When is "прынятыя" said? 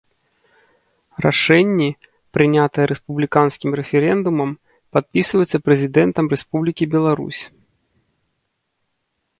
2.37-2.85